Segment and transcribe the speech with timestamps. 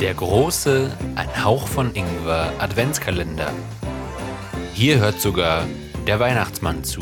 [0.00, 3.50] Der große Ein Hauch von Ingwer Adventskalender.
[4.74, 5.66] Hier hört sogar
[6.06, 7.00] der Weihnachtsmann zu.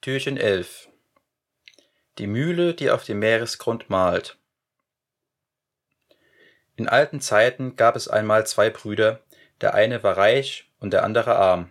[0.00, 0.88] Türchen 11
[2.18, 4.38] Die Mühle, die auf dem Meeresgrund malt.
[6.76, 9.20] In alten Zeiten gab es einmal zwei Brüder,
[9.60, 11.70] der eine war reich und der andere arm.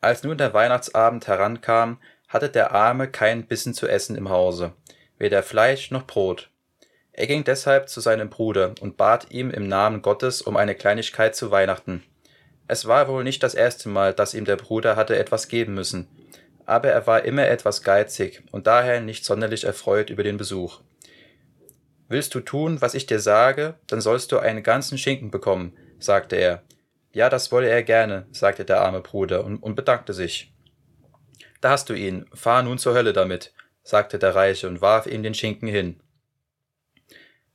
[0.00, 4.72] Als nun der Weihnachtsabend herankam, hatte der Arme keinen Bissen zu essen im Hause,
[5.18, 6.50] weder Fleisch noch Brot.
[7.12, 11.36] Er ging deshalb zu seinem Bruder und bat ihm im Namen Gottes um eine Kleinigkeit
[11.36, 12.02] zu Weihnachten.
[12.66, 16.08] Es war wohl nicht das erste Mal, dass ihm der Bruder hatte etwas geben müssen,
[16.66, 20.80] aber er war immer etwas geizig und daher nicht sonderlich erfreut über den Besuch.
[22.10, 26.34] Willst du tun, was ich dir sage, dann sollst du einen ganzen Schinken bekommen, sagte
[26.34, 26.64] er,
[27.12, 30.52] ja, das wolle er gerne, sagte der arme Bruder und, und bedankte sich.
[31.60, 35.22] Da hast du ihn, fahr nun zur Hölle damit, sagte der Reiche und warf ihm
[35.22, 36.02] den Schinken hin.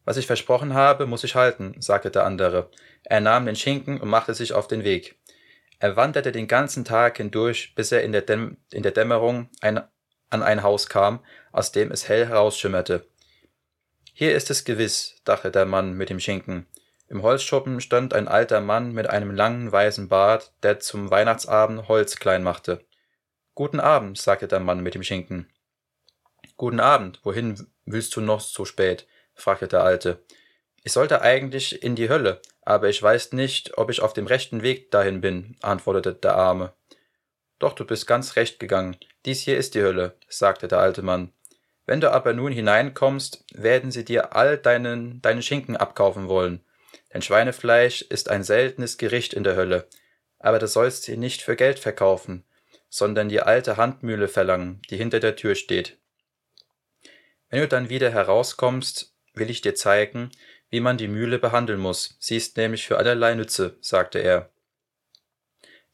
[0.05, 2.69] Was ich versprochen habe, muss ich halten, sagte der andere.
[3.03, 5.19] Er nahm den Schinken und machte sich auf den Weg.
[5.79, 9.81] Er wanderte den ganzen Tag hindurch, bis er in der, Däm in der Dämmerung ein,
[10.29, 11.19] an ein Haus kam,
[11.51, 13.05] aus dem es hell herausschimmerte.
[14.17, 16.67] Hier ist es gewiss, dachte der Mann mit dem Schinken.
[17.09, 22.15] Im Holzschuppen stand ein alter Mann mit einem langen weißen Bart, der zum Weihnachtsabend Holz
[22.15, 22.79] klein machte.
[23.55, 25.51] Guten Abend, sagte der Mann mit dem Schinken.
[26.55, 29.05] Guten Abend, wohin willst du noch so spät?
[29.33, 30.23] fragte der Alte.
[30.81, 34.61] Ich sollte eigentlich in die Hölle, aber ich weiß nicht, ob ich auf dem rechten
[34.63, 36.73] Weg dahin bin, antwortete der Arme.
[37.59, 38.95] Doch du bist ganz recht gegangen.
[39.25, 41.33] Dies hier ist die Hölle, sagte der alte Mann.
[41.85, 46.63] Wenn du aber nun hineinkommst, werden sie dir all deinen, deinen Schinken abkaufen wollen.
[47.13, 49.87] Denn Schweinefleisch ist ein seltenes Gericht in der Hölle.
[50.39, 52.43] Aber du sollst sie nicht für Geld verkaufen,
[52.89, 55.97] sondern die alte Handmühle verlangen, die hinter der Tür steht.
[57.49, 60.31] Wenn du dann wieder herauskommst, will ich dir zeigen,
[60.69, 62.17] wie man die Mühle behandeln muss.
[62.19, 64.49] Sie ist nämlich für allerlei Nütze, sagte er.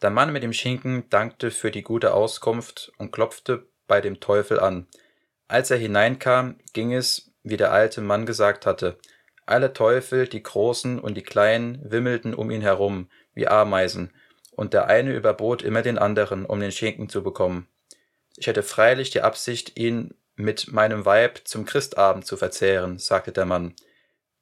[0.02, 4.60] Der Mann mit dem Schinken dankte für die gute Auskunft und klopfte bei dem Teufel
[4.60, 4.88] an.
[5.52, 8.98] Als er hineinkam, ging es, wie der alte Mann gesagt hatte,
[9.46, 14.14] alle Teufel, die großen und die kleinen, wimmelten um ihn herum, wie Ameisen,
[14.52, 17.68] und der eine überbot immer den anderen, um den Schinken zu bekommen.
[18.38, 23.46] Ich hätte freilich die Absicht, ihn mit meinem Weib zum Christabend zu verzehren, sagte der
[23.46, 23.76] Mann.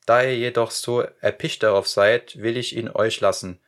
[0.05, 3.59] Da ihr jedoch so erpicht darauf seid, will ich ihn euch lassen.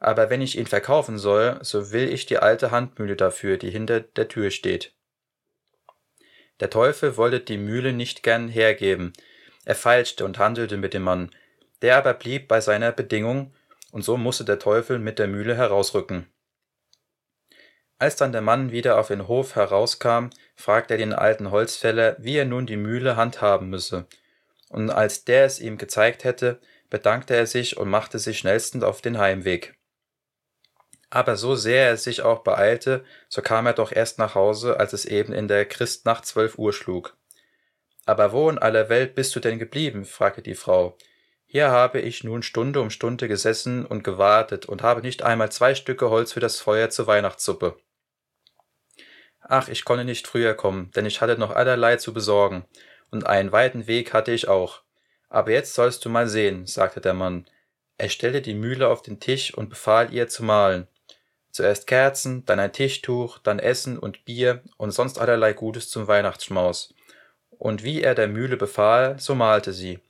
[0.00, 4.00] Aber wenn ich ihn verkaufen soll, so will ich die alte Handmühle dafür, die hinter
[4.00, 4.92] der Tür steht.
[6.60, 9.12] Der Teufel wollte die Mühle nicht gern hergeben,
[9.64, 11.30] er feilschte und handelte mit dem Mann,
[11.82, 13.52] der aber blieb bei seiner Bedingung,
[13.90, 16.26] und so musste der Teufel mit der Mühle herausrücken.
[17.98, 22.36] Als dann der Mann wieder auf den Hof herauskam, fragte er den alten Holzfäller, wie
[22.36, 24.06] er nun die Mühle handhaben müsse,
[24.68, 26.60] und als der es ihm gezeigt hätte,
[26.90, 29.74] bedankte er sich und machte sich schnellstens auf den Heimweg.
[31.14, 34.92] Aber so sehr er sich auch beeilte, so kam er doch erst nach Hause, als
[34.92, 37.16] es eben in der Christnacht zwölf Uhr schlug.
[38.04, 40.06] Aber wo in aller Welt bist du denn geblieben?
[40.06, 40.98] fragte die Frau.
[41.46, 45.76] Hier habe ich nun Stunde um Stunde gesessen und gewartet und habe nicht einmal zwei
[45.76, 47.76] Stücke Holz für das Feuer zur Weihnachtssuppe.
[49.40, 52.64] Ach, ich konnte nicht früher kommen, denn ich hatte noch allerlei zu besorgen,
[53.12, 54.82] und einen weiten Weg hatte ich auch.
[55.28, 57.46] Aber jetzt sollst du mal sehen, sagte der Mann.
[57.98, 60.88] Er stellte die Mühle auf den Tisch und befahl ihr zu malen.
[61.54, 66.92] Zuerst Kerzen, dann ein Tischtuch, dann Essen und Bier und sonst allerlei Gutes zum Weihnachtsschmaus.
[67.50, 70.00] Und wie er der Mühle befahl, so malte sie.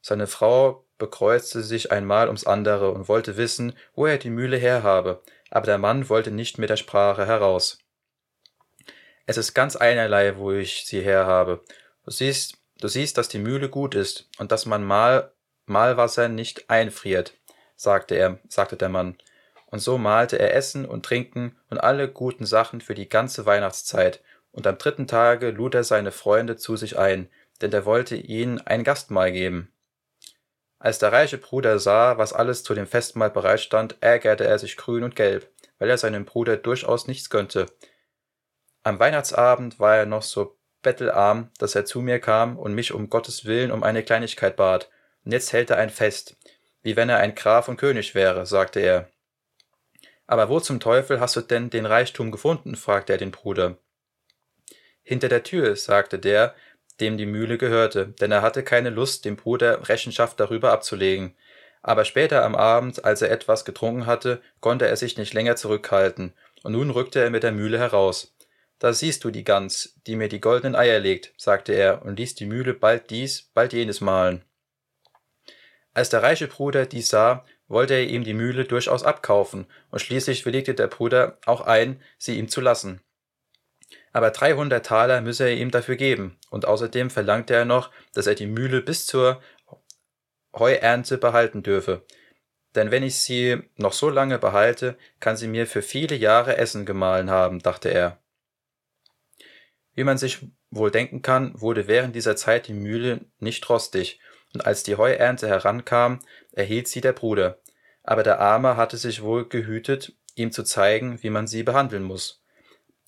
[0.00, 5.20] Seine Frau bekreuzte sich einmal ums andere und wollte wissen, wo er die Mühle herhabe,
[5.50, 7.78] aber der Mann wollte nicht mit der Sprache heraus.
[9.26, 11.64] Es ist ganz einerlei, wo ich sie herhabe.
[12.04, 15.32] Du siehst, du siehst, dass die Mühle gut ist und dass man mal
[15.66, 17.34] Malwasser nicht einfriert,
[17.74, 19.18] sagte er, sagte der Mann.
[19.74, 24.22] Und so malte er Essen und Trinken und alle guten Sachen für die ganze Weihnachtszeit,
[24.52, 27.28] und am dritten Tage lud er seine Freunde zu sich ein,
[27.60, 29.72] denn er wollte ihnen ein Gastmahl geben.
[30.78, 35.02] Als der reiche Bruder sah, was alles zu dem Festmahl bereitstand, ärgerte er sich grün
[35.02, 35.50] und gelb,
[35.80, 37.66] weil er seinem Bruder durchaus nichts gönnte.
[38.84, 43.10] Am Weihnachtsabend war er noch so bettelarm, dass er zu mir kam und mich um
[43.10, 44.88] Gottes Willen um eine Kleinigkeit bat,
[45.24, 46.36] und jetzt hält er ein Fest,
[46.82, 49.08] wie wenn er ein Graf und König wäre, sagte er.
[50.26, 52.76] Aber wo zum Teufel hast du denn den Reichtum gefunden?
[52.76, 53.76] fragte er den Bruder.
[55.02, 56.54] Hinter der Tür, sagte der,
[57.00, 61.34] dem die Mühle gehörte, denn er hatte keine Lust, dem Bruder Rechenschaft darüber abzulegen.
[61.82, 66.32] Aber später am Abend, als er etwas getrunken hatte, konnte er sich nicht länger zurückhalten,
[66.62, 68.34] und nun rückte er mit der Mühle heraus.
[68.78, 72.34] Da siehst du die Gans, die mir die goldenen Eier legt, sagte er und ließ
[72.36, 74.44] die Mühle bald dies, bald jenes mahlen.
[75.92, 80.44] Als der reiche Bruder dies sah, wollte er ihm die Mühle durchaus abkaufen, und schließlich
[80.46, 83.00] willigte der Bruder auch ein, sie ihm zu lassen.
[84.12, 88.34] Aber 300 Taler müsse er ihm dafür geben, und außerdem verlangte er noch, dass er
[88.34, 89.40] die Mühle bis zur
[90.54, 92.04] Heuernte behalten dürfe.
[92.74, 96.86] Denn wenn ich sie noch so lange behalte, kann sie mir für viele Jahre Essen
[96.86, 98.20] gemahlen haben, dachte er.
[99.94, 104.20] Wie man sich wohl denken kann, wurde während dieser Zeit die Mühle nicht rostig,
[104.54, 106.20] und als die Heuernte herankam,
[106.52, 107.58] erhielt sie der Bruder.
[108.02, 112.42] Aber der Arme hatte sich wohl gehütet, ihm zu zeigen, wie man sie behandeln muss.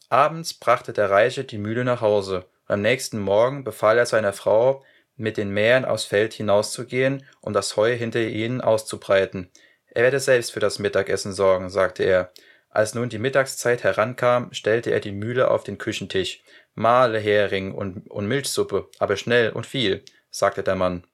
[0.08, 4.32] Abends brachte der Reiche die Mühle nach Hause, und am nächsten Morgen befahl er seiner
[4.32, 4.84] Frau,
[5.16, 9.50] mit den Mähern aufs Feld hinauszugehen und das Heu hinter ihnen auszubreiten.
[9.88, 12.32] Er werde selbst für das Mittagessen sorgen, sagte er.
[12.68, 16.42] Als nun die Mittagszeit herankam, stellte er die Mühle auf den Küchentisch.
[16.74, 21.06] Mahle Hering und, und Milchsuppe, aber schnell und viel, sagte der Mann.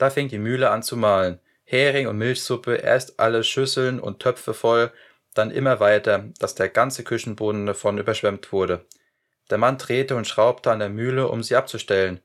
[0.00, 1.38] Da fing die Mühle an zu mahlen.
[1.64, 4.90] Hering und Milchsuppe, erst alle Schüsseln und Töpfe voll,
[5.34, 8.84] dann immer weiter, dass der ganze Küchenboden davon überschwemmt wurde.
[9.50, 12.20] Der Mann drehte und schraubte an der Mühle, um sie abzustellen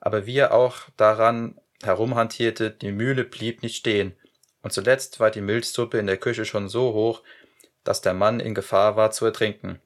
[0.00, 4.16] aber wie er auch daran herumhantierte, die Mühle blieb nicht stehen,
[4.62, 7.22] und zuletzt war die Milchsuppe in der Küche schon so hoch,
[7.84, 9.80] dass der Mann in Gefahr war zu ertrinken.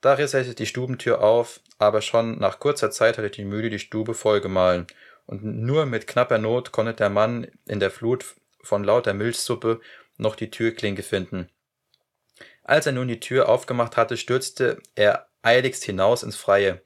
[0.00, 3.78] Da riss er die Stubentür auf, aber schon nach kurzer Zeit hatte die Mühle die
[3.78, 4.86] Stube vollgemahlen,
[5.26, 9.80] und nur mit knapper Not konnte der Mann in der Flut von lauter Milchsuppe
[10.16, 11.48] noch die Türklinke finden.
[12.62, 16.80] Als er nun die Tür aufgemacht hatte, stürzte er eiligst hinaus ins Freie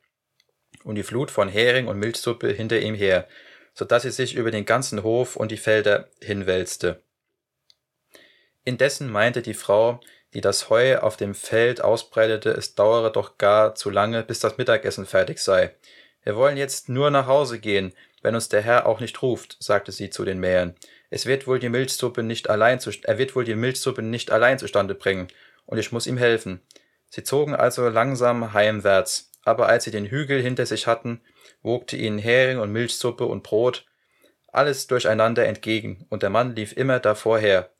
[0.85, 3.29] und die Flut von Hering und Milchsuppe hinter ihm her,
[3.75, 7.02] so dass sie sich über den ganzen Hof und die Felder hinwälzte.
[8.64, 10.00] Indessen meinte die Frau,
[10.35, 14.58] die das Heu auf dem Feld ausbreitete, es dauere doch gar zu lange, bis das
[14.58, 15.75] Mittagessen fertig sei.
[16.23, 19.92] Wir wollen jetzt nur nach Hause gehen, wenn uns der Herr auch nicht ruft, sagte
[19.92, 20.74] sie zu den Mähern.
[21.10, 24.58] Es wird wohl die Milchsuppe nicht allein zu, er wird wohl die Milchsuppe nicht allein
[24.58, 25.28] zustande bringen,
[25.66, 26.60] und ich muss ihm helfen.
[27.10, 31.22] Sie zogen also langsam heimwärts aber als sie den Hügel hinter sich hatten,
[31.62, 33.86] wogte ihnen Hering und Milchsuppe und Brot
[34.52, 37.70] alles durcheinander entgegen, und der Mann lief immer davor her.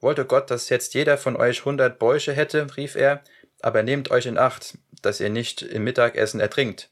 [0.00, 3.22] Wollte Gott, dass jetzt jeder von euch hundert Bäuche hätte, rief er,
[3.60, 6.90] aber nehmt euch in Acht, dass ihr nicht im Mittagessen ertrinkt.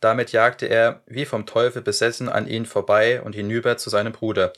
[0.00, 4.52] Damit jagte er, wie vom Teufel besessen, an ihn vorbei und hinüber zu seinem Bruder.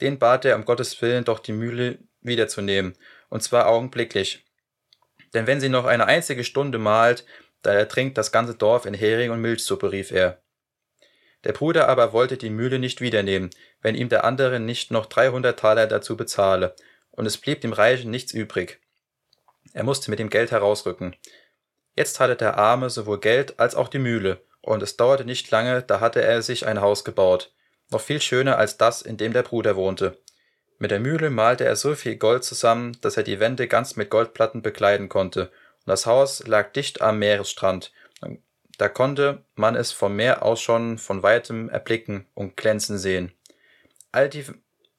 [0.00, 2.96] Den bat er um Gottes Willen doch die Mühle wiederzunehmen,
[3.28, 4.44] und zwar augenblicklich.
[5.34, 7.24] Denn wenn sie noch eine einzige Stunde malt,
[7.62, 10.42] da ertrinkt das ganze Dorf in Hering und Milchsuppe, rief er.
[11.44, 13.50] Der Bruder aber wollte die Mühle nicht wiedernehmen,
[13.80, 16.74] wenn ihm der andere nicht noch dreihundert Taler dazu bezahle,
[17.10, 18.80] und es blieb dem Reichen nichts übrig.
[19.72, 21.16] Er musste mit dem Geld herausrücken.
[21.96, 25.82] Jetzt hatte der Arme sowohl Geld als auch die Mühle, und es dauerte nicht lange,
[25.82, 27.52] da hatte er sich ein Haus gebaut,
[27.90, 30.18] noch viel schöner als das, in dem der Bruder wohnte.
[30.78, 34.10] Mit der Mühle malte er so viel Gold zusammen, dass er die Wände ganz mit
[34.10, 35.50] Goldplatten bekleiden konnte,
[35.84, 37.92] das Haus lag dicht am Meeresstrand,
[38.78, 43.32] da konnte man es vom Meer aus schon von weitem erblicken und glänzen sehen.
[44.10, 44.44] All die,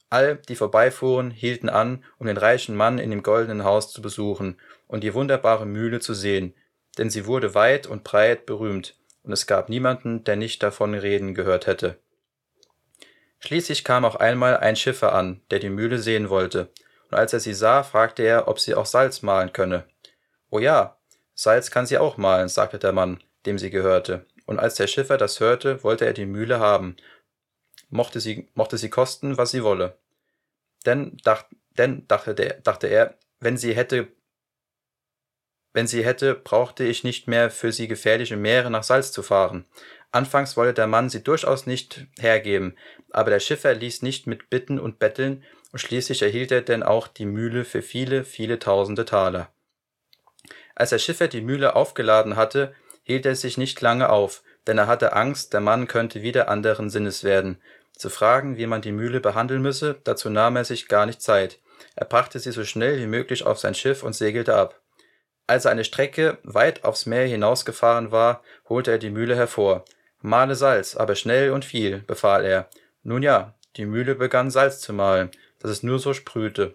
[0.10, 4.58] all die vorbeifuhren, hielten an, um den reichen Mann in dem goldenen Haus zu besuchen
[4.88, 6.54] und die wunderbare Mühle zu sehen,
[6.98, 11.34] denn sie wurde weit und breit berühmt, und es gab niemanden, der nicht davon reden
[11.34, 11.98] gehört hätte.
[13.40, 16.70] Schließlich kam auch einmal ein Schiffer an, der die Mühle sehen wollte,
[17.10, 19.86] und als er sie sah, fragte er, ob sie auch Salz mahlen könne.
[20.50, 20.98] Oh ja,
[21.36, 25.18] Salz kann sie auch mahlen, sagte der Mann, dem sie gehörte, und als der Schiffer
[25.18, 26.96] das hörte, wollte er die Mühle haben,
[27.90, 29.98] mochte sie, mochte sie kosten, was sie wolle.
[30.86, 34.08] Denn, dacht, denn dachte, der, dachte er, wenn sie hätte
[35.74, 39.66] wenn sie hätte, brauchte ich nicht mehr für sie gefährliche Meere nach Salz zu fahren.
[40.12, 42.78] Anfangs wollte der Mann sie durchaus nicht hergeben,
[43.10, 47.08] aber der Schiffer ließ nicht mit Bitten und Betteln, und schließlich erhielt er denn auch
[47.08, 49.52] die Mühle für viele, viele tausende Taler.
[50.76, 54.86] Als der Schiffer die Mühle aufgeladen hatte, hielt er sich nicht lange auf, denn er
[54.86, 57.60] hatte Angst, der Mann könnte wieder anderen Sinnes werden.
[57.98, 61.60] Zu fragen, wie man die Mühle behandeln müsse, dazu nahm er sich gar nicht Zeit.
[61.96, 64.83] Er brachte sie so schnell wie möglich auf sein Schiff und segelte ab.
[65.46, 69.84] Als er eine Strecke weit aufs Meer hinausgefahren war, holte er die Mühle hervor.
[70.22, 72.70] Mahle Salz, aber schnell und viel, befahl er.
[73.04, 76.74] Nun ja, die Mühle begann Salz zu mahlen, dass es nur so sprühte.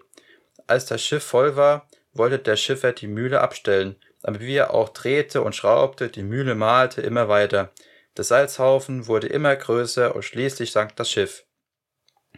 [0.67, 4.89] Als das Schiff voll war, wollte der Schiffer die Mühle abstellen, aber wie er auch
[4.89, 7.71] drehte und schraubte, die Mühle malte immer weiter.
[8.17, 11.45] Der Salzhaufen wurde immer größer und schließlich sank das Schiff.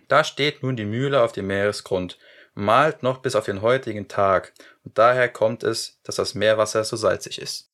[0.07, 4.07] Da steht nun die Mühle auf dem Meeresgrund und malt noch bis auf den heutigen
[4.07, 4.53] Tag,
[4.83, 7.69] und daher kommt es, dass das Meerwasser so salzig ist.